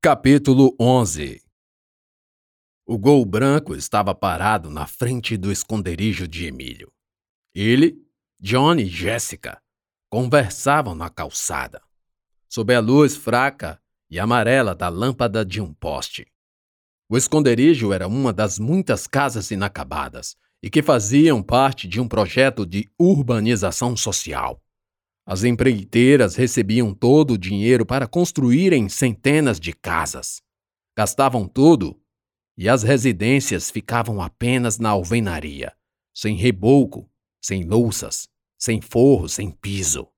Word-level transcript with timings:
Capítulo 0.00 0.76
11 0.78 1.42
O 2.86 2.96
gol 2.96 3.24
branco 3.24 3.74
estava 3.74 4.14
parado 4.14 4.70
na 4.70 4.86
frente 4.86 5.36
do 5.36 5.50
esconderijo 5.50 6.28
de 6.28 6.46
Emílio. 6.46 6.92
Ele, 7.52 8.00
Johnny 8.38 8.84
e 8.84 8.86
Jéssica 8.86 9.60
conversavam 10.08 10.94
na 10.94 11.10
calçada, 11.10 11.82
sob 12.48 12.72
a 12.72 12.78
luz 12.78 13.16
fraca 13.16 13.82
e 14.08 14.20
amarela 14.20 14.72
da 14.72 14.88
lâmpada 14.88 15.44
de 15.44 15.60
um 15.60 15.74
poste. 15.74 16.28
O 17.08 17.16
esconderijo 17.16 17.92
era 17.92 18.06
uma 18.06 18.32
das 18.32 18.56
muitas 18.56 19.08
casas 19.08 19.50
inacabadas 19.50 20.36
e 20.62 20.70
que 20.70 20.80
faziam 20.80 21.42
parte 21.42 21.88
de 21.88 22.00
um 22.00 22.06
projeto 22.06 22.64
de 22.64 22.88
urbanização 22.96 23.96
social. 23.96 24.62
As 25.30 25.44
empreiteiras 25.44 26.36
recebiam 26.36 26.94
todo 26.94 27.34
o 27.34 27.38
dinheiro 27.38 27.84
para 27.84 28.06
construírem 28.06 28.88
centenas 28.88 29.60
de 29.60 29.74
casas. 29.74 30.40
Gastavam 30.96 31.46
tudo 31.46 32.00
e 32.56 32.66
as 32.66 32.82
residências 32.82 33.70
ficavam 33.70 34.22
apenas 34.22 34.78
na 34.78 34.88
alvenaria, 34.88 35.76
sem 36.14 36.34
reboco, 36.34 37.10
sem 37.44 37.62
louças, 37.62 38.26
sem 38.58 38.80
forro, 38.80 39.28
sem 39.28 39.50
piso. 39.50 40.08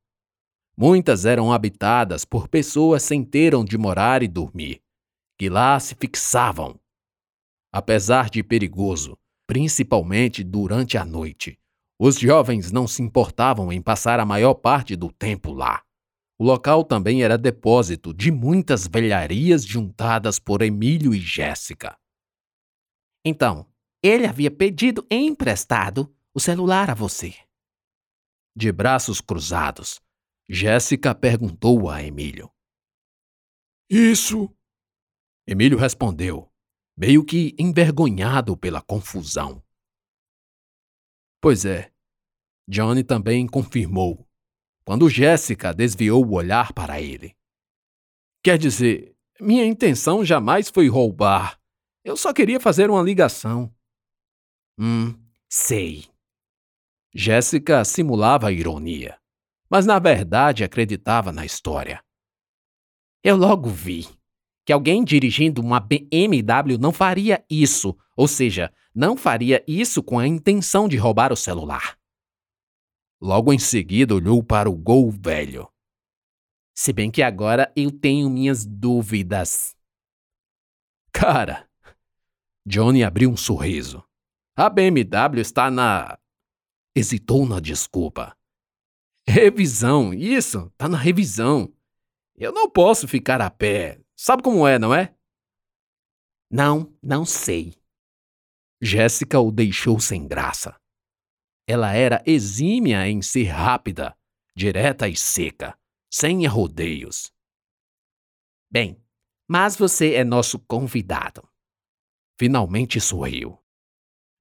Muitas 0.76 1.24
eram 1.24 1.52
habitadas 1.52 2.24
por 2.24 2.46
pessoas 2.46 3.02
sem 3.02 3.24
ter 3.24 3.52
onde 3.52 3.76
morar 3.76 4.22
e 4.22 4.28
dormir, 4.28 4.80
que 5.36 5.48
lá 5.48 5.80
se 5.80 5.96
fixavam. 5.96 6.78
Apesar 7.72 8.30
de 8.30 8.44
perigoso, 8.44 9.18
principalmente 9.44 10.44
durante 10.44 10.96
a 10.96 11.04
noite, 11.04 11.59
os 12.02 12.18
jovens 12.18 12.72
não 12.72 12.88
se 12.88 13.02
importavam 13.02 13.70
em 13.70 13.82
passar 13.82 14.18
a 14.18 14.24
maior 14.24 14.54
parte 14.54 14.96
do 14.96 15.12
tempo 15.12 15.52
lá. 15.52 15.84
O 16.38 16.44
local 16.44 16.82
também 16.82 17.22
era 17.22 17.36
depósito 17.36 18.14
de 18.14 18.32
muitas 18.32 18.86
velharias 18.86 19.62
juntadas 19.62 20.38
por 20.38 20.62
Emílio 20.62 21.12
e 21.12 21.20
Jéssica. 21.20 22.00
Então, 23.22 23.70
ele 24.02 24.26
havia 24.26 24.50
pedido 24.50 25.06
emprestado 25.10 26.10
o 26.32 26.40
celular 26.40 26.88
a 26.88 26.94
você. 26.94 27.34
De 28.56 28.72
braços 28.72 29.20
cruzados, 29.20 30.00
Jéssica 30.48 31.14
perguntou 31.14 31.90
a 31.90 32.02
Emílio. 32.02 32.50
Isso? 33.90 34.48
Emílio 35.46 35.76
respondeu, 35.76 36.50
meio 36.96 37.22
que 37.22 37.54
envergonhado 37.58 38.56
pela 38.56 38.80
confusão. 38.80 39.62
Pois 41.42 41.66
é. 41.66 41.89
Johnny 42.70 43.02
também 43.02 43.48
confirmou, 43.48 44.24
quando 44.84 45.10
Jéssica 45.10 45.74
desviou 45.74 46.24
o 46.24 46.34
olhar 46.34 46.72
para 46.72 47.02
ele. 47.02 47.34
Quer 48.44 48.56
dizer, 48.58 49.16
minha 49.40 49.66
intenção 49.66 50.24
jamais 50.24 50.70
foi 50.70 50.88
roubar. 50.88 51.58
Eu 52.04 52.16
só 52.16 52.32
queria 52.32 52.60
fazer 52.60 52.88
uma 52.88 53.02
ligação. 53.02 53.74
Hum, 54.78 55.18
sei. 55.48 56.04
Jéssica 57.12 57.84
simulava 57.84 58.52
ironia, 58.52 59.18
mas 59.68 59.84
na 59.84 59.98
verdade 59.98 60.62
acreditava 60.62 61.32
na 61.32 61.44
história. 61.44 62.00
Eu 63.24 63.36
logo 63.36 63.68
vi 63.68 64.06
que 64.64 64.72
alguém 64.72 65.02
dirigindo 65.02 65.60
uma 65.60 65.80
BMW 65.80 66.78
não 66.78 66.92
faria 66.92 67.44
isso, 67.50 67.98
ou 68.16 68.28
seja, 68.28 68.72
não 68.94 69.16
faria 69.16 69.64
isso 69.66 70.04
com 70.04 70.20
a 70.20 70.26
intenção 70.26 70.86
de 70.86 70.96
roubar 70.96 71.32
o 71.32 71.36
celular. 71.36 71.99
Logo 73.20 73.52
em 73.52 73.58
seguida 73.58 74.14
olhou 74.14 74.42
para 74.42 74.70
o 74.70 74.74
Gol 74.74 75.10
velho. 75.10 75.70
Se 76.74 76.92
bem 76.92 77.10
que 77.10 77.22
agora 77.22 77.70
eu 77.76 77.90
tenho 77.90 78.30
minhas 78.30 78.64
dúvidas. 78.64 79.76
Cara, 81.12 81.68
Johnny 82.64 83.04
abriu 83.04 83.30
um 83.30 83.36
sorriso. 83.36 84.02
A 84.56 84.70
BMW 84.70 85.40
está 85.40 85.70
na. 85.70 86.18
Hesitou 86.96 87.46
na 87.46 87.60
desculpa. 87.60 88.34
Revisão, 89.28 90.14
isso, 90.14 90.72
tá 90.78 90.88
na 90.88 90.96
revisão. 90.96 91.70
Eu 92.34 92.52
não 92.52 92.70
posso 92.70 93.06
ficar 93.06 93.42
a 93.42 93.50
pé. 93.50 94.00
Sabe 94.16 94.42
como 94.42 94.66
é, 94.66 94.78
não 94.78 94.94
é? 94.94 95.14
Não, 96.50 96.90
não 97.02 97.26
sei. 97.26 97.74
Jéssica 98.80 99.38
o 99.38 99.52
deixou 99.52 100.00
sem 100.00 100.26
graça. 100.26 100.79
Ela 101.70 101.94
era 101.94 102.20
exímia 102.26 103.08
em 103.08 103.22
ser 103.22 103.44
rápida, 103.44 104.16
direta 104.56 105.08
e 105.08 105.14
seca, 105.16 105.78
sem 106.12 106.44
rodeios. 106.44 107.32
Bem, 108.68 109.00
mas 109.48 109.76
você 109.76 110.14
é 110.14 110.24
nosso 110.24 110.58
convidado. 110.58 111.48
Finalmente 112.36 113.00
sorriu. 113.00 113.56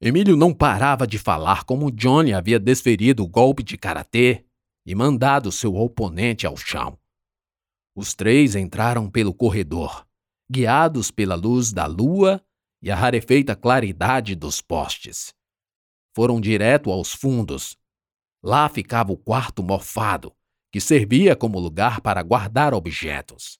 Emílio 0.02 0.36
não 0.36 0.52
parava 0.52 1.06
de 1.06 1.20
falar 1.20 1.66
como 1.66 1.92
Johnny 1.92 2.34
havia 2.34 2.60
desferido 2.60 3.24
o 3.24 3.28
golpe 3.28 3.62
de 3.62 3.78
karatê 3.78 4.44
e 4.84 4.96
mandado 4.96 5.52
seu 5.52 5.76
oponente 5.76 6.48
ao 6.48 6.58
chão. 6.58 6.98
Os 7.96 8.16
três 8.16 8.56
entraram 8.56 9.08
pelo 9.08 9.36
corredor, 9.36 10.04
guiados 10.50 11.12
pela 11.12 11.36
luz 11.36 11.72
da 11.72 11.86
lua 11.86 12.44
e 12.82 12.90
a 12.90 12.96
rarefeita 12.96 13.56
claridade 13.56 14.34
dos 14.34 14.62
postes. 14.62 15.38
Foram 16.20 16.42
direto 16.42 16.92
aos 16.92 17.14
fundos. 17.14 17.78
Lá 18.44 18.68
ficava 18.68 19.10
o 19.10 19.18
quarto 19.18 19.64
mofado, 19.64 20.36
que 20.70 20.82
servia 20.82 21.34
como 21.34 21.58
lugar 21.58 22.02
para 22.02 22.22
guardar 22.22 22.74
objetos. 22.74 23.58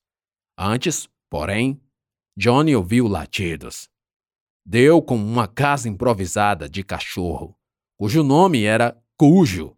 Antes, 0.58 1.08
porém, 1.30 1.82
Johnny 2.36 2.76
ouviu 2.76 3.08
latidos. 3.08 3.88
Deu 4.66 5.02
com 5.02 5.16
uma 5.16 5.48
casa 5.48 5.88
improvisada 5.88 6.68
de 6.68 6.84
cachorro, 6.84 7.58
cujo 7.98 8.24
nome 8.24 8.66
era 8.66 9.02
Cujo. 9.18 9.78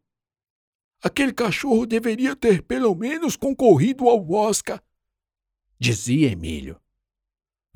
Aquele 1.04 1.34
cachorro 1.34 1.86
deveria 1.86 2.36
ter 2.36 2.64
pelo 2.64 2.96
menos 2.96 3.36
concorrido 3.36 4.10
ao 4.10 4.28
Oscar, 4.32 4.82
dizia 5.78 6.32
Emílio. 6.32 6.82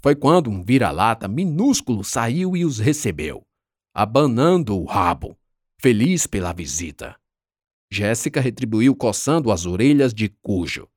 Foi 0.02 0.16
quando 0.16 0.50
um 0.50 0.64
vira-lata 0.64 1.28
minúsculo 1.28 2.04
saiu 2.04 2.58
e 2.58 2.66
os 2.66 2.80
recebeu, 2.80 3.46
abanando 3.98 4.78
o 4.78 4.84
rabo, 4.84 5.40
feliz 5.80 6.28
pela 6.28 6.52
visita. 6.52 7.18
Jéssica 7.90 8.42
retribuiu 8.42 8.94
coçando 8.94 9.50
as 9.50 9.66
orelhas 9.66 10.14
de 10.14 10.28
Cujo 10.28 10.90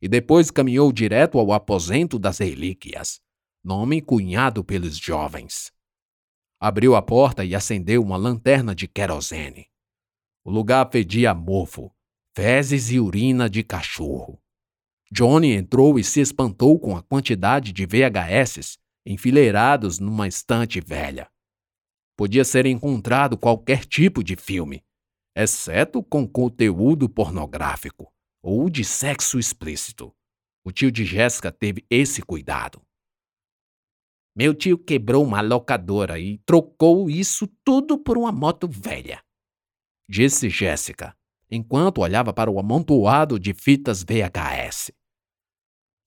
e 0.00 0.06
depois 0.06 0.52
caminhou 0.52 0.92
direto 0.92 1.40
ao 1.40 1.52
aposento 1.52 2.16
das 2.16 2.38
relíquias, 2.38 3.20
nome 3.64 4.00
cunhado 4.00 4.62
pelos 4.62 4.96
jovens. 4.96 5.72
Abriu 6.60 6.94
a 6.94 7.02
porta 7.02 7.44
e 7.44 7.56
acendeu 7.56 8.00
uma 8.00 8.16
lanterna 8.16 8.72
de 8.72 8.86
querosene. 8.86 9.66
O 10.44 10.50
lugar 10.52 10.88
fedia 10.92 11.34
mofo, 11.34 11.90
fezes 12.36 12.88
e 12.92 13.00
urina 13.00 13.50
de 13.50 13.64
cachorro. 13.64 14.40
Johnny 15.10 15.54
entrou 15.54 15.98
e 15.98 16.04
se 16.04 16.20
espantou 16.20 16.78
com 16.78 16.96
a 16.96 17.02
quantidade 17.02 17.72
de 17.72 17.84
VHS 17.84 18.78
enfileirados 19.04 19.98
numa 19.98 20.28
estante 20.28 20.80
velha. 20.80 21.28
Podia 22.16 22.44
ser 22.44 22.66
encontrado 22.66 23.36
qualquer 23.36 23.84
tipo 23.84 24.22
de 24.22 24.36
filme, 24.36 24.84
exceto 25.36 26.02
com 26.02 26.26
conteúdo 26.26 27.08
pornográfico 27.08 28.12
ou 28.42 28.70
de 28.70 28.84
sexo 28.84 29.38
explícito. 29.38 30.14
O 30.64 30.72
tio 30.72 30.90
de 30.90 31.04
Jéssica 31.04 31.50
teve 31.50 31.84
esse 31.90 32.22
cuidado. 32.22 32.80
Meu 34.36 34.54
tio 34.54 34.78
quebrou 34.78 35.24
uma 35.24 35.40
locadora 35.40 36.18
e 36.18 36.38
trocou 36.38 37.10
isso 37.10 37.46
tudo 37.64 37.98
por 37.98 38.16
uma 38.16 38.32
moto 38.32 38.68
velha 38.68 39.22
disse 40.08 40.48
Jéssica, 40.48 41.16
enquanto 41.50 42.00
olhava 42.00 42.32
para 42.32 42.50
o 42.50 42.58
amontoado 42.58 43.38
de 43.38 43.54
fitas 43.54 44.02
VHS. 44.02 44.92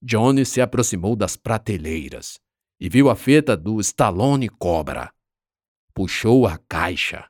Johnny 0.01 0.45
se 0.45 0.61
aproximou 0.61 1.15
das 1.15 1.35
prateleiras 1.35 2.39
e 2.79 2.89
viu 2.89 3.09
a 3.09 3.15
fita 3.15 3.57
do 3.57 3.79
Stallone 3.79 4.49
Cobra. 4.49 5.11
Puxou 5.97 6.45
a 6.45 6.59
caixa. 6.69 7.25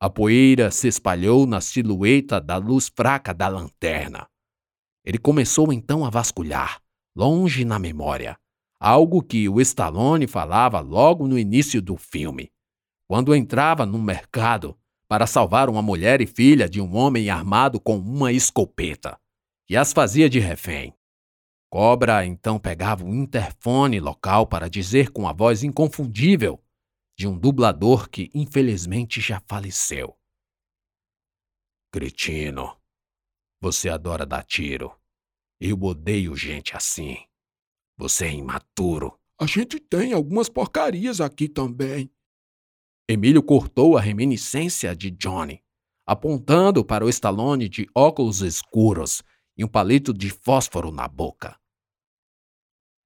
A 0.00 0.10
poeira 0.10 0.72
se 0.72 0.88
espalhou 0.88 1.46
na 1.46 1.60
silhueta 1.60 2.40
da 2.40 2.56
luz 2.56 2.90
fraca 2.92 3.32
da 3.32 3.46
lanterna. 3.46 4.26
Ele 5.04 5.18
começou 5.18 5.72
então 5.72 6.04
a 6.04 6.10
vasculhar, 6.10 6.82
longe 7.14 7.64
na 7.64 7.78
memória, 7.78 8.36
algo 8.80 9.22
que 9.22 9.48
o 9.48 9.60
Stallone 9.60 10.26
falava 10.26 10.80
logo 10.80 11.28
no 11.28 11.38
início 11.38 11.80
do 11.80 11.96
filme, 11.96 12.50
quando 13.06 13.36
entrava 13.36 13.86
no 13.86 14.02
mercado 14.02 14.76
para 15.06 15.24
salvar 15.24 15.70
uma 15.70 15.80
mulher 15.80 16.20
e 16.20 16.26
filha 16.26 16.68
de 16.68 16.80
um 16.80 16.96
homem 16.96 17.30
armado 17.30 17.78
com 17.78 17.96
uma 17.96 18.32
escopeta, 18.32 19.16
que 19.64 19.76
as 19.76 19.92
fazia 19.92 20.28
de 20.28 20.40
refém. 20.40 20.92
Cobra 21.70 22.26
então 22.26 22.58
pegava 22.58 23.04
o 23.04 23.14
interfone 23.14 24.00
local 24.00 24.44
para 24.44 24.68
dizer 24.68 25.10
com 25.10 25.28
a 25.28 25.32
voz 25.32 25.62
inconfundível 25.62 26.60
de 27.16 27.26
um 27.26 27.38
dublador 27.38 28.08
que 28.08 28.30
infelizmente 28.34 29.20
já 29.20 29.40
faleceu. 29.46 30.16
Cretino, 31.92 32.80
você 33.60 33.88
adora 33.88 34.24
dar 34.24 34.44
tiro. 34.44 34.98
Eu 35.60 35.80
odeio 35.82 36.34
gente 36.34 36.76
assim. 36.76 37.16
Você 37.96 38.26
é 38.26 38.32
imaturo. 38.32 39.18
A 39.38 39.46
gente 39.46 39.78
tem 39.78 40.12
algumas 40.12 40.48
porcarias 40.48 41.20
aqui 41.20 41.48
também. 41.48 42.10
Emílio 43.08 43.42
cortou 43.42 43.96
a 43.96 44.00
reminiscência 44.00 44.96
de 44.96 45.10
Johnny, 45.10 45.62
apontando 46.06 46.84
para 46.84 47.04
o 47.04 47.08
Stallone 47.08 47.68
de 47.68 47.86
óculos 47.94 48.40
escuros 48.40 49.22
e 49.56 49.64
um 49.64 49.68
palito 49.68 50.12
de 50.12 50.30
fósforo 50.30 50.90
na 50.90 51.06
boca. 51.06 51.60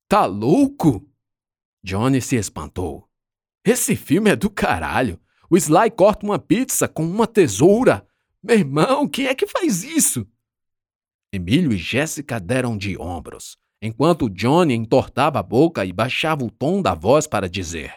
Tá 0.08 0.26
louco? 0.26 1.05
Johnny 1.82 2.20
se 2.20 2.37
espantou. 2.37 3.11
Esse 3.67 3.97
filme 3.97 4.31
é 4.31 4.37
do 4.37 4.49
caralho. 4.49 5.21
O 5.51 5.57
Sly 5.57 5.91
corta 5.91 6.25
uma 6.25 6.39
pizza 6.39 6.87
com 6.87 7.03
uma 7.03 7.27
tesoura. 7.27 8.07
Meu 8.41 8.57
irmão, 8.57 9.09
quem 9.09 9.27
é 9.27 9.35
que 9.35 9.45
faz 9.45 9.83
isso? 9.83 10.25
Emílio 11.33 11.73
e 11.73 11.77
Jéssica 11.77 12.39
deram 12.39 12.79
de 12.79 12.97
ombros, 12.97 13.59
enquanto 13.83 14.31
Johnny 14.31 14.73
entortava 14.73 15.41
a 15.41 15.43
boca 15.43 15.85
e 15.85 15.93
baixava 15.93 16.45
o 16.45 16.51
tom 16.51 16.81
da 16.81 16.95
voz 16.95 17.27
para 17.27 17.49
dizer: 17.49 17.93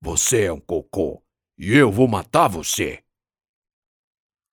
Você 0.00 0.44
é 0.44 0.52
um 0.52 0.58
cocô 0.60 1.22
e 1.58 1.76
eu 1.76 1.92
vou 1.92 2.08
matar 2.08 2.48
você. 2.48 3.04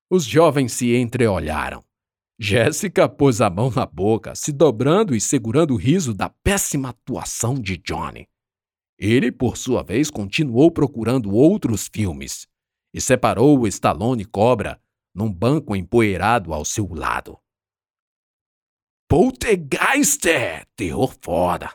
Os 0.10 0.26
jovens 0.26 0.74
se 0.74 0.94
entreolharam. 0.94 1.86
Jéssica 2.38 3.08
pôs 3.08 3.40
a 3.40 3.50
mão 3.50 3.72
na 3.72 3.86
boca, 3.86 4.36
se 4.36 4.52
dobrando 4.52 5.16
e 5.16 5.22
segurando 5.22 5.74
o 5.74 5.78
riso 5.78 6.14
da 6.14 6.30
péssima 6.30 6.90
atuação 6.90 7.54
de 7.54 7.78
Johnny. 7.78 8.28
Ele, 8.98 9.32
por 9.32 9.58
sua 9.58 9.84
vez, 9.84 10.10
continuou 10.10 10.72
procurando 10.72 11.32
outros 11.32 11.88
filmes 11.88 12.48
e 12.94 13.00
separou 13.00 13.60
o 13.60 13.68
Stallone 13.68 14.26
Cobra 14.26 14.82
num 15.14 15.32
banco 15.32 15.76
empoeirado 15.76 16.54
ao 16.54 16.66
seu 16.66 16.88
lado. 16.94 17.38
Poltergeist! 19.08 20.26
Terror 20.76 21.16
foda! 21.22 21.74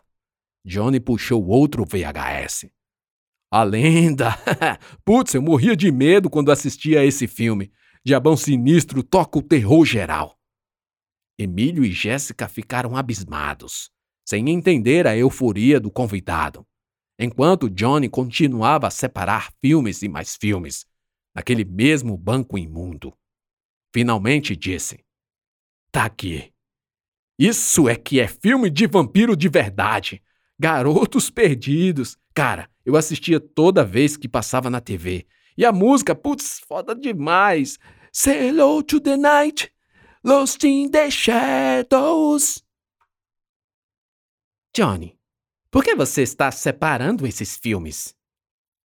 Johnny 0.65 1.01
puxou 1.01 1.47
outro 1.47 1.85
VHS. 1.85 2.71
A 3.51 3.63
lenda! 3.63 4.31
Putz, 5.05 5.35
eu 5.35 5.43
morria 5.43 5.77
de 5.77 5.91
medo 5.91 6.29
quando 6.29 6.53
assistia 6.53 7.01
a 7.01 7.05
esse 7.05 7.27
filme. 7.27 7.73
Diabão 8.05 8.37
Sinistro 8.37 9.03
toca 9.03 9.39
o 9.39 9.43
terror 9.43 9.85
geral. 9.85 10.39
Emílio 11.39 11.85
e 11.85 11.93
Jéssica 11.93 12.49
ficaram 12.49 12.97
abismados, 12.97 13.91
sem 14.25 14.51
entender 14.51 15.07
a 15.07 15.17
euforia 15.17 15.81
do 15.81 15.91
convidado, 15.91 16.67
enquanto 17.25 17.71
Johnny 17.71 18.09
continuava 18.09 18.87
a 18.87 18.91
separar 18.91 19.53
filmes 19.61 20.03
e 20.03 20.09
mais 20.09 20.37
filmes, 20.37 20.87
naquele 21.35 21.65
mesmo 21.65 22.17
banco 22.17 22.59
imundo. 22.59 23.17
Finalmente 23.95 24.57
disse: 24.57 25.05
Tá 25.91 26.05
aqui. 26.05 26.53
Isso 27.39 27.89
é 27.89 27.97
que 27.97 28.21
é 28.21 28.29
filme 28.29 28.71
de 28.71 28.87
vampiro 28.87 29.37
de 29.37 29.49
verdade. 29.49 30.23
Garotos 30.59 31.31
Perdidos. 31.31 32.17
Cara, 32.35 32.71
eu 32.85 32.97
assistia 32.97 33.41
toda 33.41 33.85
vez 33.85 34.17
que 34.17 34.29
passava 34.29 34.71
na 34.71 34.81
TV. 34.81 35.27
E 35.57 35.65
a 35.65 35.73
música, 35.73 36.15
putz, 36.15 36.61
foda 36.61 36.95
demais. 36.95 37.79
Say 38.13 38.49
hello 38.49 38.83
to 38.83 39.01
the 39.01 39.17
night. 39.17 39.71
Lost 40.25 40.65
in 40.65 40.91
the 40.91 41.11
Shadows. 41.11 42.63
Johnny, 44.75 45.19
por 45.73 45.83
que 45.83 45.95
você 45.95 46.21
está 46.21 46.53
separando 46.53 47.27
esses 47.27 47.57
filmes? 47.57 48.15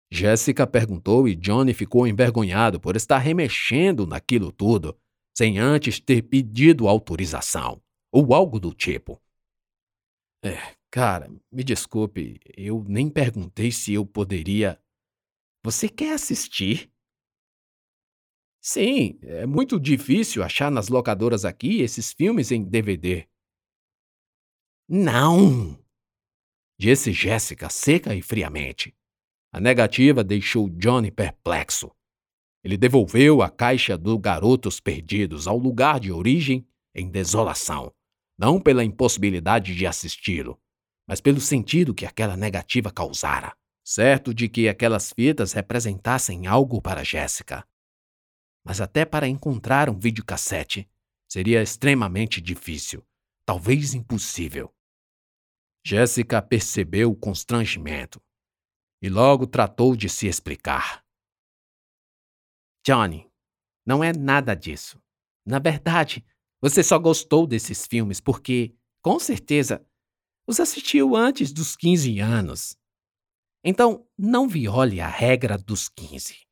Jéssica 0.08 0.64
perguntou 0.68 1.26
e 1.26 1.34
Johnny 1.34 1.74
ficou 1.74 2.06
envergonhado 2.06 2.78
por 2.78 2.94
estar 2.94 3.18
remexendo 3.18 4.06
naquilo 4.06 4.52
tudo, 4.52 4.96
sem 5.36 5.58
antes 5.58 5.98
ter 5.98 6.22
pedido 6.22 6.86
autorização, 6.86 7.82
ou 8.12 8.32
algo 8.32 8.60
do 8.60 8.72
tipo. 8.72 9.20
É, 10.44 10.76
cara, 10.88 11.28
me 11.50 11.64
desculpe, 11.64 12.38
eu 12.56 12.84
nem 12.86 13.10
perguntei 13.10 13.72
se 13.72 13.92
eu 13.92 14.06
poderia. 14.06 14.80
Você 15.64 15.88
quer 15.88 16.14
assistir? 16.14 16.88
Sim, 18.60 19.18
é 19.22 19.44
muito 19.44 19.80
difícil 19.80 20.40
achar 20.44 20.70
nas 20.70 20.88
locadoras 20.88 21.44
aqui 21.44 21.80
esses 21.80 22.12
filmes 22.12 22.52
em 22.52 22.62
DVD. 22.62 23.28
Não! 24.88 25.84
Disse 26.78 27.12
Jéssica 27.12 27.68
seca 27.68 28.14
e 28.14 28.22
friamente. 28.22 28.94
A 29.52 29.60
negativa 29.60 30.22
deixou 30.22 30.68
Johnny 30.68 31.10
perplexo. 31.10 31.90
Ele 32.62 32.76
devolveu 32.76 33.42
a 33.42 33.48
caixa 33.48 33.96
do 33.96 34.18
Garotos 34.18 34.80
Perdidos 34.80 35.46
ao 35.46 35.56
lugar 35.56 36.00
de 36.00 36.12
origem 36.12 36.66
em 36.94 37.08
desolação, 37.08 37.92
não 38.38 38.60
pela 38.60 38.84
impossibilidade 38.84 39.74
de 39.74 39.86
assisti-lo, 39.86 40.60
mas 41.06 41.20
pelo 41.20 41.40
sentido 41.40 41.94
que 41.94 42.04
aquela 42.04 42.36
negativa 42.36 42.90
causara, 42.90 43.56
certo 43.84 44.34
de 44.34 44.48
que 44.48 44.68
aquelas 44.68 45.12
fitas 45.12 45.52
representassem 45.52 46.46
algo 46.46 46.82
para 46.82 47.04
Jéssica 47.04 47.64
mas 48.66 48.80
até 48.80 49.04
para 49.04 49.28
encontrar 49.28 49.88
um 49.88 49.96
videocassete 49.96 50.90
seria 51.30 51.62
extremamente 51.62 52.40
difícil, 52.40 53.00
talvez 53.46 53.94
impossível. 53.94 54.74
Jéssica 55.88 56.42
percebeu 56.42 57.12
o 57.12 57.16
constrangimento 57.16 58.20
e 59.00 59.08
logo 59.08 59.46
tratou 59.46 59.94
de 59.94 60.08
se 60.08 60.26
explicar. 60.26 61.00
Johnny, 62.84 63.30
não 63.86 64.02
é 64.02 64.12
nada 64.12 64.56
disso. 64.56 65.00
Na 65.46 65.60
verdade, 65.60 66.26
você 66.60 66.82
só 66.82 66.98
gostou 66.98 67.46
desses 67.46 67.86
filmes 67.86 68.20
porque, 68.20 68.74
com 69.00 69.20
certeza, 69.20 69.86
os 70.44 70.58
assistiu 70.58 71.14
antes 71.14 71.52
dos 71.52 71.76
15 71.76 72.18
anos. 72.18 72.76
Então, 73.62 74.04
não 74.18 74.48
viole 74.48 75.00
a 75.00 75.06
regra 75.06 75.56
dos 75.56 75.88
15. 75.88 76.48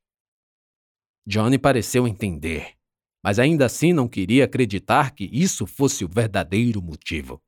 Johnny 1.27 1.59
pareceu 1.59 2.07
entender, 2.07 2.77
mas 3.21 3.37
ainda 3.37 3.65
assim 3.65 3.91
não 3.91 4.07
queria 4.07 4.45
acreditar 4.45 5.13
que 5.13 5.25
isso 5.25 5.67
fosse 5.67 6.05
o 6.05 6.09
verdadeiro 6.09 6.81
motivo. 6.81 7.43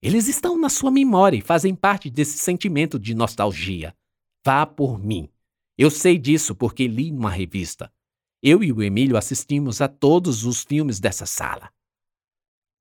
Eles 0.00 0.28
estão 0.28 0.56
na 0.56 0.68
sua 0.68 0.90
memória 0.90 1.36
e 1.36 1.42
fazem 1.42 1.74
parte 1.74 2.08
desse 2.08 2.38
sentimento 2.38 2.98
de 2.98 3.14
nostalgia. 3.14 3.96
Vá 4.44 4.64
por 4.64 4.98
mim. 4.98 5.28
Eu 5.76 5.90
sei 5.90 6.16
disso 6.16 6.54
porque 6.54 6.86
li 6.86 7.10
numa 7.10 7.30
revista. 7.30 7.92
Eu 8.40 8.62
e 8.62 8.72
o 8.72 8.80
Emílio 8.82 9.16
assistimos 9.16 9.80
a 9.80 9.88
todos 9.88 10.44
os 10.44 10.62
filmes 10.62 11.00
dessa 11.00 11.26
sala. 11.26 11.72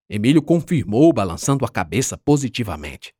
Emílio 0.07 0.41
confirmou, 0.41 1.11
balançando 1.11 1.65
a 1.65 1.69
cabeça 1.69 2.17
positivamente. 2.17 3.13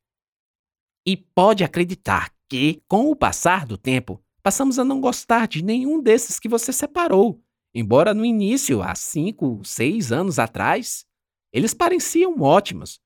E 1.04 1.16
pode 1.16 1.64
acreditar 1.64 2.32
que, 2.48 2.82
com 2.86 3.10
o 3.10 3.16
passar 3.16 3.66
do 3.66 3.76
tempo, 3.76 4.22
passamos 4.42 4.78
a 4.78 4.84
não 4.84 5.00
gostar 5.00 5.48
de 5.48 5.62
nenhum 5.62 6.00
desses 6.00 6.38
que 6.38 6.48
você 6.48 6.72
separou. 6.72 7.42
Embora 7.74 8.14
no 8.14 8.24
início, 8.24 8.80
há 8.80 8.94
cinco, 8.94 9.60
seis 9.64 10.12
anos 10.12 10.38
atrás, 10.38 11.04
eles 11.52 11.74
pareciam 11.74 12.40
ótimos, 12.40 13.00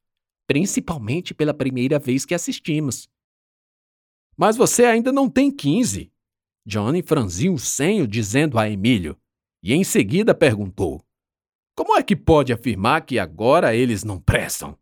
principalmente 0.46 1.34
pela 1.34 1.54
primeira 1.54 1.98
vez 1.98 2.24
que 2.24 2.34
assistimos. 2.34 3.08
Mas 4.36 4.56
você 4.56 4.84
ainda 4.84 5.12
não 5.12 5.28
tem 5.28 5.50
15. 5.50 6.12
Johnny 6.64 7.02
franziu 7.02 7.54
o 7.54 7.58
senho 7.58 8.06
dizendo 8.06 8.58
a 8.58 8.68
Emílio, 8.68 9.20
e 9.62 9.72
em 9.72 9.84
seguida 9.84 10.34
perguntou: 10.34 11.04
Como 11.76 11.96
é 11.96 12.02
que 12.02 12.16
pode 12.16 12.52
afirmar 12.52 13.04
que 13.04 13.18
agora 13.18 13.74
eles 13.74 14.04
não 14.04 14.20
prestam? 14.20 14.78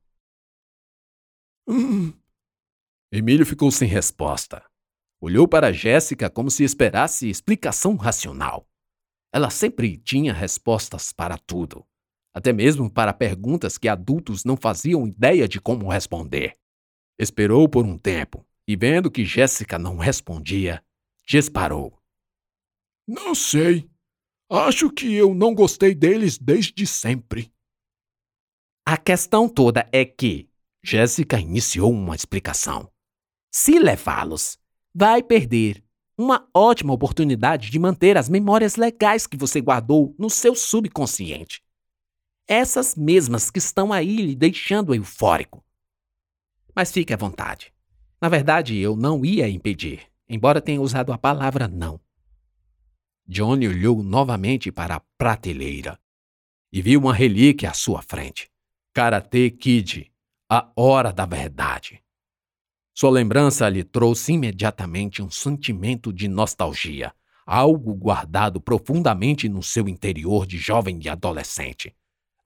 Hum. 1.69 2.13
Emílio 3.13 3.45
ficou 3.45 3.71
sem 3.71 3.89
resposta. 3.89 4.65
Olhou 5.21 5.47
para 5.47 5.73
Jéssica 5.73 6.31
como 6.31 6.51
se 6.51 6.65
esperasse 6.65 7.29
explicação 7.29 7.97
racional. 7.97 8.67
Ela 9.33 9.51
sempre 9.51 9.99
tinha 9.99 10.33
respostas 10.33 11.13
para 11.13 11.37
tudo, 11.37 11.87
até 12.33 12.53
mesmo 12.53 12.91
para 12.91 13.13
perguntas 13.13 13.77
que 13.77 13.89
adultos 13.89 14.45
não 14.45 14.57
faziam 14.57 15.07
ideia 15.07 15.49
de 15.49 15.61
como 15.61 15.91
responder. 15.91 16.55
Esperou 17.19 17.69
por 17.69 17.85
um 17.85 17.99
tempo 17.99 18.47
e, 18.67 18.77
vendo 18.77 19.11
que 19.11 19.25
Jéssica 19.25 19.79
não 19.79 19.97
respondia, 19.97 20.83
disparou. 21.27 21.99
Não 23.07 23.35
sei. 23.35 23.89
Acho 24.49 24.91
que 24.91 25.13
eu 25.13 25.35
não 25.35 25.55
gostei 25.55 25.95
deles 25.95 26.39
desde 26.39 26.87
sempre. 26.87 27.53
A 28.87 28.97
questão 28.97 29.49
toda 29.49 29.89
é 29.93 30.05
que 30.05 30.49
Jéssica 30.83 31.39
iniciou 31.39 31.93
uma 31.93 32.17
explicação. 32.17 32.91
Se 33.53 33.79
levá-los 33.79 34.59
vai 34.95 35.23
perder 35.23 35.83
uma 36.17 36.49
ótima 36.55 36.93
oportunidade 36.93 37.71
de 37.71 37.79
manter 37.79 38.17
as 38.17 38.29
memórias 38.29 38.77
legais 38.77 39.27
que 39.27 39.37
você 39.37 39.61
guardou 39.61 40.15
no 40.19 40.29
seu 40.29 40.55
subconsciente. 40.55 41.63
Essas 42.47 42.95
mesmas 42.95 43.51
que 43.51 43.59
estão 43.59 43.93
aí 43.93 44.17
lhe 44.17 44.35
deixando 44.35 44.95
eufórico. 44.95 45.65
Mas 46.75 46.91
fique 46.91 47.13
à 47.13 47.17
vontade. 47.17 47.73
Na 48.21 48.29
verdade, 48.29 48.77
eu 48.77 48.97
não 48.97 49.25
ia 49.25 49.49
impedir, 49.49 50.07
embora 50.29 50.61
tenha 50.61 50.81
usado 50.81 51.13
a 51.13 51.19
palavra 51.19 51.67
não. 51.67 52.01
Johnny 53.27 53.69
olhou 53.69 54.03
novamente 54.03 54.73
para 54.73 54.97
a 54.97 55.01
prateleira 55.17 55.99
e 56.73 56.83
viu 56.83 57.01
uma 57.01 57.15
relíquia 57.15 57.71
à 57.71 57.73
sua 57.73 58.03
frente. 58.03 58.51
Karate 58.93 59.51
Kid, 59.51 60.13
a 60.49 60.71
hora 60.77 61.13
da 61.13 61.25
verdade. 61.27 62.03
Sua 62.93 63.11
lembrança 63.11 63.69
lhe 63.69 63.85
trouxe 63.85 64.33
imediatamente 64.33 65.23
um 65.23 65.31
sentimento 65.31 66.13
de 66.13 66.29
nostalgia, 66.29 67.15
algo 67.47 67.95
guardado 67.95 68.61
profundamente 68.61 69.49
no 69.49 69.63
seu 69.63 69.89
interior 69.89 70.47
de 70.47 70.59
jovem 70.59 70.99
e 71.03 71.09
adolescente. 71.09 71.95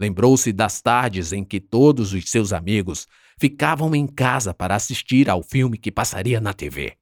Lembrou-se 0.01 0.53
das 0.53 0.81
tardes 0.81 1.33
em 1.33 1.45
que 1.45 1.61
todos 1.61 2.13
os 2.13 2.31
seus 2.31 2.53
amigos 2.53 3.07
ficavam 3.39 3.95
em 3.95 4.07
casa 4.07 4.53
para 4.53 4.75
assistir 4.75 5.31
ao 5.31 5.43
filme 5.43 5.79
que 5.79 5.91
passaria 5.91 6.41
na 6.41 6.53
TV. 6.53 6.97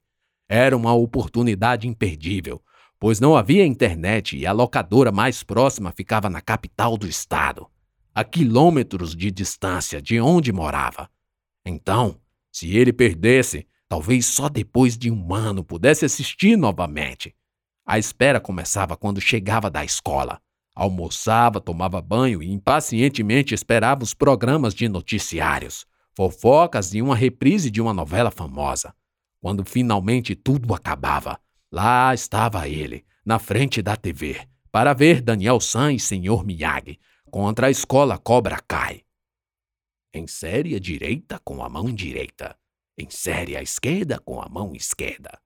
Era 0.47 0.75
uma 0.75 0.93
oportunidade 0.93 1.87
imperdível, 1.87 2.61
pois 2.99 3.19
não 3.19 3.35
havia 3.35 3.65
internet 3.65 4.37
e 4.37 4.45
a 4.45 4.51
locadora 4.51 5.11
mais 5.11 5.43
próxima 5.43 5.91
ficava 5.91 6.29
na 6.29 6.41
capital 6.41 6.97
do 6.97 7.07
estado, 7.07 7.67
a 8.13 8.23
quilômetros 8.23 9.15
de 9.15 9.31
distância 9.31 10.01
de 10.01 10.19
onde 10.19 10.51
morava. 10.51 11.09
Então, 11.65 12.19
se 12.51 12.75
ele 12.75 12.93
perdesse, 12.93 13.67
talvez 13.89 14.25
só 14.25 14.47
depois 14.47 14.97
de 14.97 15.09
um 15.09 15.33
ano 15.33 15.63
pudesse 15.63 16.05
assistir 16.05 16.55
novamente. 16.55 17.35
A 17.85 17.97
espera 17.97 18.39
começava 18.39 18.95
quando 18.95 19.19
chegava 19.19 19.69
da 19.69 19.83
escola. 19.83 20.39
Almoçava, 20.75 21.61
tomava 21.61 22.01
banho 22.01 22.41
e 22.41 22.51
impacientemente 22.51 23.53
esperava 23.53 24.03
os 24.03 24.13
programas 24.13 24.73
de 24.73 24.89
noticiários, 24.89 25.85
fofocas 26.15 26.93
e 26.93 27.01
uma 27.01 27.15
reprise 27.15 27.69
de 27.69 27.81
uma 27.81 27.93
novela 27.93 28.31
famosa. 28.31 28.93
Quando 29.39 29.63
finalmente 29.65 30.35
tudo 30.35 30.73
acabava, 30.73 31.39
Lá 31.73 32.13
estava 32.13 32.67
ele, 32.69 33.03
na 33.25 33.39
frente 33.39 33.81
da 33.81 33.95
TV, 33.95 34.47
para 34.71 34.93
ver 34.93 35.23
Daniel 35.23 35.59
San 35.59 35.91
e 35.91 35.99
Sr. 35.99 36.45
Miyagi 36.45 36.99
contra 37.31 37.65
a 37.65 37.71
escola 37.71 38.15
Cobra 38.15 38.59
Kai. 38.67 39.01
Insere 40.13 40.75
a 40.75 40.79
direita 40.79 41.39
com 41.39 41.63
a 41.63 41.69
mão 41.69 41.91
direita. 41.91 42.55
Insere 42.95 43.57
a 43.57 43.63
esquerda 43.63 44.19
com 44.19 44.39
a 44.39 44.47
mão 44.47 44.75
esquerda. 44.75 45.41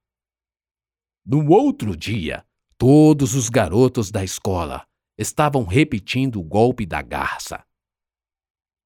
No 1.26 1.50
outro 1.50 1.96
dia, 1.96 2.46
todos 2.78 3.34
os 3.34 3.48
garotos 3.48 4.12
da 4.12 4.22
escola 4.22 4.86
estavam 5.18 5.66
repetindo 5.66 6.40
o 6.40 6.44
golpe 6.44 6.86
da 6.86 7.02
garça. 7.02 7.66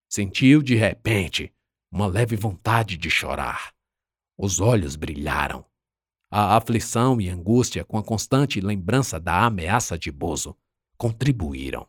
Sentiu 0.09 0.61
de 0.61 0.75
repente 0.75 1.53
uma 1.91 2.07
leve 2.07 2.35
vontade 2.35 2.97
de 2.97 3.09
chorar. 3.09 3.73
Os 4.37 4.59
olhos 4.59 4.95
brilharam. 4.95 5.65
A 6.29 6.55
aflição 6.55 7.19
e 7.19 7.27
angústia 7.27 7.83
com 7.83 7.97
a 7.97 8.03
constante 8.03 8.61
lembrança 8.61 9.19
da 9.19 9.45
ameaça 9.45 9.99
de 9.99 10.11
Bozo 10.11 10.57
contribuíram. 10.97 11.87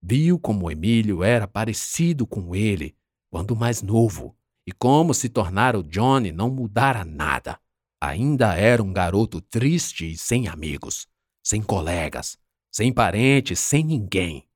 Viu 0.00 0.38
como 0.38 0.70
Emílio 0.70 1.24
era 1.24 1.48
parecido 1.48 2.26
com 2.26 2.54
ele 2.54 2.96
quando 3.30 3.56
mais 3.56 3.82
novo 3.82 4.36
e 4.64 4.72
como 4.72 5.12
se 5.12 5.28
tornar 5.28 5.74
o 5.74 5.82
Johnny 5.82 6.30
não 6.30 6.48
mudara 6.48 7.04
nada. 7.04 7.60
Ainda 8.00 8.54
era 8.54 8.82
um 8.82 8.92
garoto 8.92 9.40
triste 9.40 10.12
e 10.12 10.16
sem 10.16 10.46
amigos, 10.46 11.08
sem 11.42 11.62
colegas, 11.62 12.38
sem 12.76 12.92
parentes, 12.92 13.58
sem 13.58 13.82
ninguém. 13.82 14.46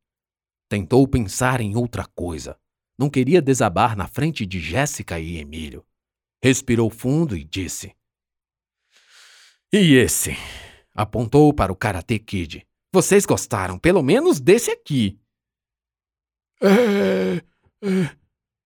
Tentou 0.69 1.09
pensar 1.09 1.59
em 1.63 1.75
outra 1.75 2.05
coisa. 2.05 2.55
Não 2.99 3.09
queria 3.09 3.41
desabar 3.41 3.97
na 3.97 4.07
frente 4.07 4.45
de 4.45 4.61
Jéssica 4.61 5.19
e 5.19 5.39
Emílio. 5.39 5.83
Respirou 6.45 6.91
fundo 6.91 7.35
e 7.35 7.43
disse: 7.43 7.97
e 9.73 9.95
esse? 9.95 10.33
Apontou 10.93 11.55
para 11.55 11.73
o 11.73 11.77
Karate 11.77 12.19
Kid. 12.19 12.67
Vocês 12.93 13.25
gostaram, 13.25 13.79
pelo 13.79 14.03
menos, 14.03 14.39
desse 14.39 14.71
aqui. 14.71 15.19
É. 16.61 17.37
é... 17.87 18.17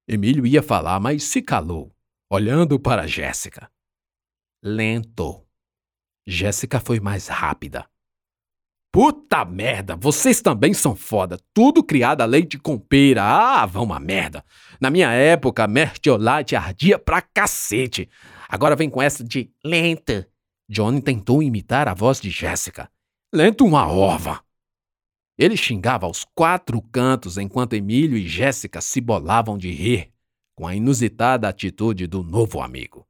Emílio 0.09 0.45
ia 0.45 0.65
falar, 0.65 0.99
mas 0.99 1.23
se 1.23 1.41
calou, 1.41 1.95
olhando 2.29 2.81
para 2.81 3.07
Jéssica. 3.07 3.71
Lento. 4.61 5.47
Jéssica 6.27 6.81
foi 6.81 6.99
mais 6.99 7.29
rápida. 7.29 7.89
Puta 8.95 9.45
merda, 9.45 9.97
vocês 9.97 10.41
também 10.41 10.73
são 10.73 10.95
foda. 10.95 11.37
Tudo 11.53 11.83
criado 11.83 12.21
a 12.21 12.25
leite 12.25 12.57
com 12.57 12.79
pera. 12.79 13.25
Ah, 13.25 13.67
vão 13.67 13.83
uma 13.83 13.99
merda. 13.99 14.45
Na 14.81 14.89
minha 14.89 15.11
época, 15.11 15.67
mertiolate 15.67 16.55
ardia 16.55 16.97
pra 16.97 17.21
cacete. 17.21 18.09
Agora 18.49 18.77
vem 18.77 18.89
com 18.89 19.03
essa 19.03 19.25
de 19.25 19.51
lenta. 19.65 20.29
Johnny 20.69 21.03
tentou 21.03 21.43
imitar 21.43 21.89
a 21.89 21.93
voz 21.93 22.21
de 22.21 22.31
Jéssica. 22.31 22.89
Lento 23.35 23.65
uma 23.65 23.89
ova! 23.89 24.41
Ele 25.37 25.57
xingava 25.57 26.07
aos 26.07 26.25
quatro 26.33 26.81
cantos 26.81 27.37
enquanto 27.37 27.73
Emílio 27.73 28.17
e 28.17 28.29
Jéssica 28.29 28.81
se 28.81 29.01
bolavam 29.01 29.59
de 29.59 29.73
rir 29.73 30.13
com 30.55 30.69
a 30.69 30.77
inusitada 30.77 31.49
atitude 31.49 32.07
do 32.07 32.23
novo 32.23 32.61
amigo. 32.61 33.05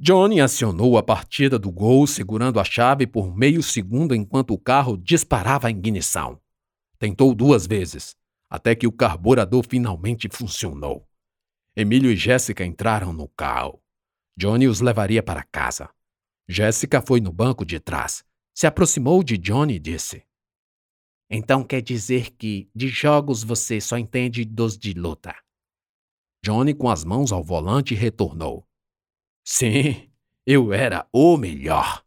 Johnny 0.00 0.40
acionou 0.40 0.96
a 0.96 1.02
partida 1.02 1.58
do 1.58 1.72
gol 1.72 2.06
segurando 2.06 2.60
a 2.60 2.64
chave 2.64 3.04
por 3.04 3.34
meio 3.36 3.60
segundo 3.64 4.14
enquanto 4.14 4.54
o 4.54 4.58
carro 4.58 4.96
disparava 4.96 5.66
a 5.66 5.70
ignição. 5.70 6.40
Tentou 7.00 7.34
duas 7.34 7.66
vezes, 7.66 8.16
até 8.48 8.76
que 8.76 8.86
o 8.86 8.92
carburador 8.92 9.66
finalmente 9.68 10.28
funcionou. 10.30 11.04
Emílio 11.74 12.12
e 12.12 12.16
Jéssica 12.16 12.64
entraram 12.64 13.12
no 13.12 13.26
carro. 13.28 13.82
Johnny 14.36 14.68
os 14.68 14.80
levaria 14.80 15.20
para 15.20 15.42
casa. 15.42 15.90
Jéssica 16.46 17.02
foi 17.02 17.20
no 17.20 17.32
banco 17.32 17.64
de 17.64 17.80
trás, 17.80 18.24
se 18.54 18.68
aproximou 18.68 19.24
de 19.24 19.36
Johnny 19.36 19.74
e 19.74 19.80
disse: 19.80 20.24
Então 21.28 21.64
quer 21.64 21.82
dizer 21.82 22.30
que 22.36 22.70
de 22.72 22.86
jogos 22.86 23.42
você 23.42 23.80
só 23.80 23.98
entende 23.98 24.44
dos 24.44 24.78
de 24.78 24.92
luta? 24.92 25.34
Johnny, 26.44 26.72
com 26.72 26.88
as 26.88 27.04
mãos 27.04 27.32
ao 27.32 27.42
volante, 27.42 27.96
retornou: 27.96 28.67
Sim, 29.50 30.10
eu 30.46 30.74
era 30.74 31.08
o 31.10 31.38
melhor. 31.38 32.04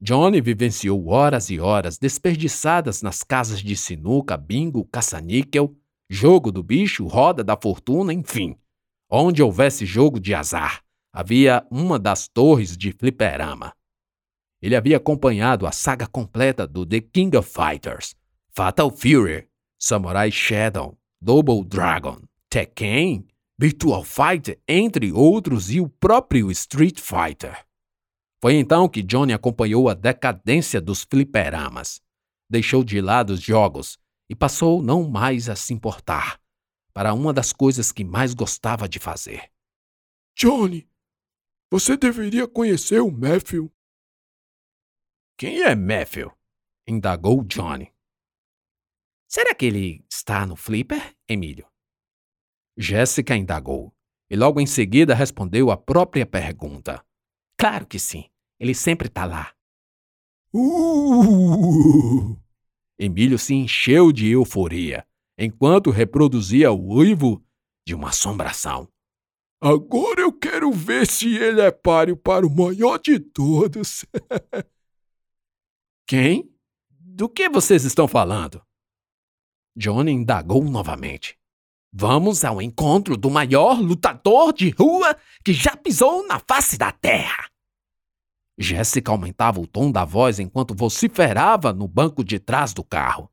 Johnny 0.00 0.40
vivenciou 0.40 1.08
horas 1.08 1.50
e 1.50 1.60
horas 1.60 1.98
desperdiçadas 1.98 3.02
nas 3.02 3.22
casas 3.22 3.60
de 3.60 3.76
sinuca, 3.76 4.38
bingo, 4.38 4.86
caça-níquel, 4.86 5.76
jogo 6.08 6.50
do 6.50 6.62
bicho, 6.62 7.06
roda 7.06 7.44
da 7.44 7.58
fortuna, 7.60 8.10
enfim. 8.10 8.56
Onde 9.06 9.42
houvesse 9.42 9.84
jogo 9.84 10.18
de 10.18 10.34
azar, 10.34 10.82
havia 11.12 11.62
uma 11.70 11.98
das 11.98 12.26
torres 12.26 12.74
de 12.74 12.90
fliperama. 12.90 13.74
Ele 14.62 14.74
havia 14.74 14.96
acompanhado 14.96 15.66
a 15.66 15.72
saga 15.72 16.06
completa 16.06 16.66
do 16.66 16.86
The 16.86 17.02
King 17.02 17.36
of 17.36 17.50
Fighters, 17.50 18.16
Fatal 18.48 18.90
Fury, 18.90 19.46
Samurai 19.78 20.30
Shadow, 20.32 20.98
Double 21.20 21.62
Dragon, 21.64 22.22
Tekken, 22.48 23.28
Virtual 23.58 24.04
Fighter, 24.04 24.60
entre 24.68 25.10
outros, 25.10 25.70
e 25.70 25.80
o 25.80 25.88
próprio 25.88 26.50
Street 26.50 27.00
Fighter. 27.00 27.66
Foi 28.40 28.54
então 28.54 28.88
que 28.88 29.02
Johnny 29.02 29.32
acompanhou 29.32 29.88
a 29.88 29.94
decadência 29.94 30.80
dos 30.80 31.02
fliperamas. 31.02 32.00
Deixou 32.48 32.84
de 32.84 33.00
lado 33.00 33.30
os 33.30 33.42
jogos 33.42 33.98
e 34.30 34.36
passou 34.36 34.80
não 34.80 35.08
mais 35.08 35.48
a 35.48 35.56
se 35.56 35.74
importar 35.74 36.40
para 36.92 37.12
uma 37.14 37.32
das 37.32 37.52
coisas 37.52 37.92
que 37.92 38.04
mais 38.04 38.34
gostava 38.34 38.88
de 38.88 38.98
fazer. 38.98 39.50
Johnny, 40.36 40.88
você 41.70 41.96
deveria 41.96 42.48
conhecer 42.48 43.00
o 43.00 43.10
Matthew. 43.10 43.72
Quem 45.36 45.62
é 45.62 45.74
Matthew? 45.74 46.32
indagou 46.86 47.44
Johnny. 47.44 47.92
Será 49.28 49.54
que 49.54 49.66
ele 49.66 50.04
está 50.10 50.46
no 50.46 50.56
Flipper, 50.56 51.14
Emílio? 51.28 51.67
Jéssica 52.78 53.36
indagou, 53.36 53.92
e 54.30 54.36
logo 54.36 54.60
em 54.60 54.66
seguida 54.66 55.12
respondeu 55.12 55.70
a 55.70 55.76
própria 55.76 56.24
pergunta. 56.24 57.04
Claro 57.58 57.84
que 57.84 57.98
sim. 57.98 58.24
Ele 58.60 58.74
sempre 58.74 59.08
está 59.08 59.24
lá. 59.24 59.52
Uh! 60.52 62.36
Emílio 62.98 63.38
se 63.38 63.54
encheu 63.54 64.12
de 64.12 64.28
euforia, 64.28 65.06
enquanto 65.36 65.90
reproduzia 65.90 66.72
o 66.72 66.94
uivo 66.96 67.44
de 67.86 67.94
uma 67.94 68.08
assombração. 68.08 68.88
Agora 69.60 70.20
eu 70.20 70.32
quero 70.32 70.70
ver 70.72 71.06
se 71.06 71.36
ele 71.36 71.60
é 71.60 71.70
páreo 71.70 72.16
para 72.16 72.46
o 72.46 72.50
maior 72.50 72.98
de 72.98 73.18
todos. 73.18 74.04
Quem? 76.06 76.52
Do 76.90 77.28
que 77.28 77.48
vocês 77.48 77.84
estão 77.84 78.08
falando? 78.08 78.62
Johnny 79.76 80.12
indagou 80.12 80.64
novamente. 80.64 81.37
Vamos 82.00 82.44
ao 82.44 82.62
encontro 82.62 83.16
do 83.16 83.28
maior 83.28 83.80
lutador 83.80 84.52
de 84.52 84.70
rua 84.70 85.18
que 85.44 85.52
já 85.52 85.76
pisou 85.76 86.24
na 86.28 86.38
face 86.38 86.78
da 86.78 86.92
terra. 86.92 87.50
Jéssica 88.56 89.10
aumentava 89.10 89.58
o 89.58 89.66
tom 89.66 89.90
da 89.90 90.04
voz 90.04 90.38
enquanto 90.38 90.76
vociferava 90.76 91.72
no 91.72 91.88
banco 91.88 92.22
de 92.22 92.38
trás 92.38 92.72
do 92.72 92.84
carro. 92.84 93.28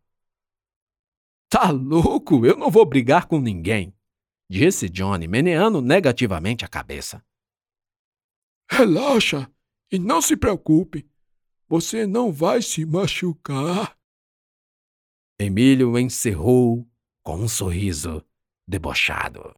Tá 1.48 1.70
louco? 1.70 2.44
Eu 2.44 2.58
não 2.58 2.72
vou 2.72 2.84
brigar 2.88 3.28
com 3.28 3.40
ninguém, 3.40 3.94
disse 4.50 4.90
Johnny, 4.90 5.28
meneando 5.28 5.80
negativamente 5.80 6.66
a 6.66 6.68
cabeça. 6.68 7.24
Relaxa 8.68 9.48
e 9.92 10.00
não 10.00 10.24
se 10.24 10.36
preocupe. 10.36 11.08
Você 11.68 12.08
não 12.08 12.34
vai 12.34 12.64
se 12.64 12.84
machucar. 12.84 13.96
Emílio 15.40 16.00
encerrou 16.00 16.90
com 17.22 17.36
um 17.36 17.48
sorriso 17.48 18.26
debochado. 18.68 19.54